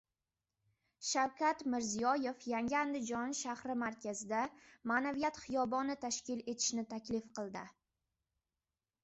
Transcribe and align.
Shavkat 1.09 1.59
Mirziyoyev 1.73 2.47
Yangi 2.51 2.77
Andijon 2.79 3.35
shahri 3.41 3.75
markazida 3.83 4.41
“Ma’naviyat 4.93 5.39
xiyoboni” 5.45 5.99
tashkil 6.09 6.43
etishni 6.57 6.89
taklif 6.97 7.31
qildi 7.41 7.67